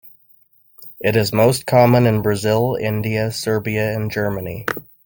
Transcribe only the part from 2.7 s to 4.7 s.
India, Siberia and Germany.